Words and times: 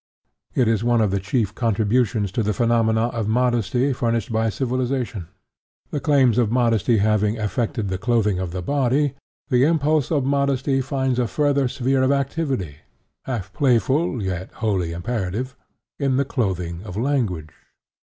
It 0.55 0.67
is 0.67 0.83
one 0.83 0.99
of 0.99 1.11
the 1.11 1.19
chief 1.19 1.53
contributions 1.53 2.31
to 2.31 2.41
the 2.41 2.55
phenomena 2.55 3.09
of 3.09 3.27
modesty 3.27 3.93
furnished 3.93 4.31
by 4.31 4.49
civilization. 4.49 5.27
The 5.91 5.99
claims 5.99 6.39
of 6.39 6.49
modesty 6.51 6.97
having 6.97 7.37
effected 7.37 7.87
the 7.87 7.99
clothing 7.99 8.39
of 8.39 8.49
the 8.51 8.63
body, 8.63 9.13
the 9.49 9.63
impulse 9.63 10.09
of 10.11 10.25
modesty 10.25 10.81
finds 10.81 11.19
a 11.19 11.27
further 11.27 11.67
sphere 11.67 12.01
of 12.01 12.11
activity 12.11 12.77
half 13.25 13.53
playful, 13.53 14.23
yet 14.23 14.51
wholly 14.53 14.91
imperative 14.91 15.55
in 15.99 16.17
the 16.17 16.25
clothing 16.25 16.81
of 16.83 16.97
language. 16.97 17.53